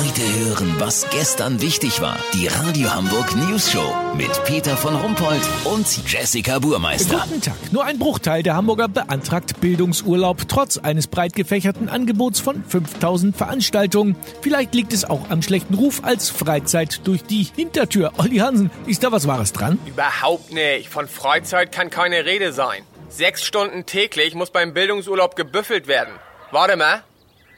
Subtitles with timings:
[0.00, 2.16] Heute hören, was gestern wichtig war.
[2.32, 7.22] Die Radio Hamburg News Show mit Peter von Rumpold und Jessica Burmeister.
[7.28, 7.54] Guten Tag.
[7.70, 14.16] Nur ein Bruchteil der Hamburger beantragt Bildungsurlaub trotz eines breit gefächerten Angebots von 5000 Veranstaltungen.
[14.40, 18.12] Vielleicht liegt es auch am schlechten Ruf als Freizeit durch die Hintertür.
[18.16, 19.78] Olli Hansen, ist da was Wahres dran?
[19.84, 20.88] Überhaupt nicht.
[20.88, 22.84] Von Freizeit kann keine Rede sein.
[23.10, 26.14] Sechs Stunden täglich muss beim Bildungsurlaub gebüffelt werden.
[26.52, 27.02] Warte mal.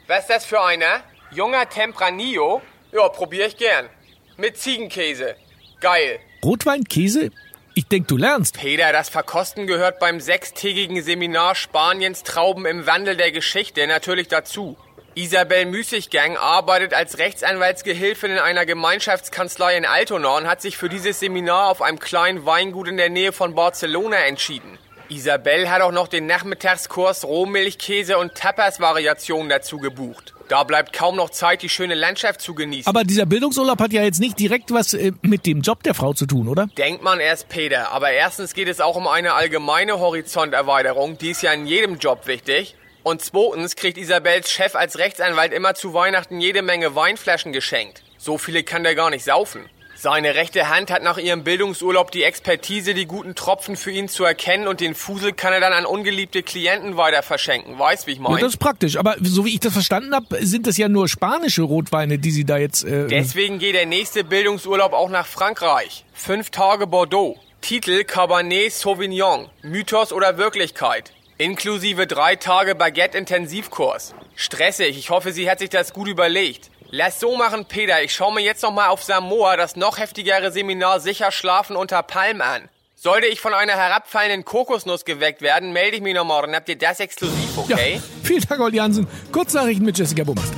[0.09, 1.05] Was ist das für einer?
[1.35, 2.61] Junger Tempranillo?
[2.93, 3.89] Ja, probier ich gern.
[4.37, 5.35] Mit Ziegenkäse.
[5.81, 6.19] Geil.
[6.45, 7.31] Rotwein, Käse?
[7.75, 8.59] Ich denk, du lernst.
[8.59, 14.77] Peter, das Verkosten gehört beim sechstägigen Seminar Spaniens Trauben im Wandel der Geschichte natürlich dazu.
[15.15, 21.21] Isabel Müßiggang arbeitet als Rechtsanwaltsgehilfin in einer Gemeinschaftskanzlei in Altona und hat sich für dieses
[21.21, 24.79] Seminar auf einem kleinen Weingut in der Nähe von Barcelona entschieden.
[25.09, 30.35] Isabel hat auch noch den Nachmittagskurs Rohmilchkäse und Tapas-Variationen dazu gebucht.
[30.53, 32.87] Da bleibt kaum noch Zeit, die schöne Landschaft zu genießen.
[32.87, 36.13] Aber dieser Bildungsurlaub hat ja jetzt nicht direkt was äh, mit dem Job der Frau
[36.13, 36.67] zu tun, oder?
[36.77, 37.91] Denkt man erst, Peter.
[37.91, 41.17] Aber erstens geht es auch um eine allgemeine Horizonterweiterung.
[41.17, 42.75] Die ist ja in jedem Job wichtig.
[43.03, 48.03] Und zweitens kriegt Isabels Chef als Rechtsanwalt immer zu Weihnachten jede Menge Weinflaschen geschenkt.
[48.19, 49.71] So viele kann der gar nicht saufen.
[50.03, 54.25] Seine rechte Hand hat nach ihrem Bildungsurlaub die Expertise, die guten Tropfen für ihn zu
[54.25, 57.79] erkennen und den Fusel kann er dann an ungeliebte Klienten weiter verschenken.
[57.79, 58.35] Weißt, wie ich meine?
[58.35, 58.97] Ja, das ist praktisch.
[58.97, 62.45] Aber so wie ich das verstanden habe, sind das ja nur spanische Rotweine, die sie
[62.45, 62.83] da jetzt...
[62.83, 66.05] Äh, Deswegen geht der nächste Bildungsurlaub auch nach Frankreich.
[66.15, 67.39] Fünf Tage Bordeaux.
[67.61, 69.51] Titel Cabernet Sauvignon.
[69.63, 71.13] Mythos oder Wirklichkeit.
[71.39, 74.17] Inklusive drei Tage Baguette-Intensivkurs.
[74.35, 74.99] Stressig.
[74.99, 76.72] Ich hoffe, sie hat sich das gut überlegt.
[76.95, 78.03] Lass so machen, Peter.
[78.03, 82.03] Ich schaue mir jetzt noch mal auf Samoa das noch heftigere Seminar Sicher Schlafen unter
[82.03, 82.69] Palmen an.
[82.97, 86.55] Sollte ich von einer herabfallenden Kokosnuss geweckt werden, melde ich mich noch morgen.
[86.55, 87.95] Habt ihr das exklusiv, okay?
[87.95, 89.09] Ja, vielen Dank, Olli Hansen.
[89.33, 90.55] Kurznachrichten mit Jessica Bummeister.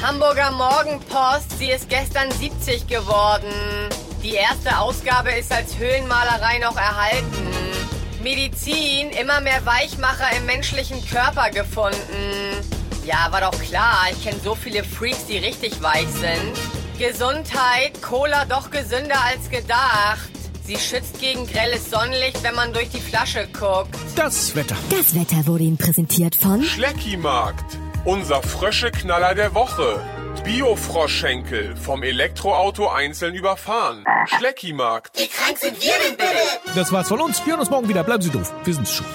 [0.00, 3.52] Hamburger Morgenpost, sie ist gestern 70 geworden.
[4.22, 7.50] Die erste Ausgabe ist als Höhlenmalerei noch erhalten.
[8.22, 12.75] Medizin, immer mehr Weichmacher im menschlichen Körper gefunden.
[13.06, 14.08] Ja, war doch klar.
[14.10, 16.52] Ich kenne so viele Freaks, die richtig weich sind.
[16.98, 20.28] Gesundheit, Cola doch gesünder als gedacht.
[20.64, 23.94] Sie schützt gegen grelles Sonnenlicht, wenn man durch die Flasche guckt.
[24.16, 24.74] Das Wetter.
[24.90, 27.78] Das Wetter wurde Ihnen präsentiert von Schleckimarkt.
[28.04, 30.00] Unser Frösche-Knaller der Woche.
[30.42, 31.76] Bio-Froschschenkel.
[31.76, 34.04] Vom Elektroauto einzeln überfahren.
[34.36, 35.16] Schleckimarkt.
[35.16, 36.74] Wie krank sind wir denn bitte?
[36.74, 37.38] Das war's von uns.
[37.44, 38.02] Wir hören uns morgen wieder.
[38.02, 38.52] Bleiben Sie doof.
[38.64, 39.06] Wir sind's schon.